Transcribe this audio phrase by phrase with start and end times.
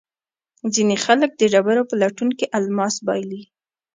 [0.73, 3.43] ځینې خلک د ډبرو په لټون کې الماس بایلي.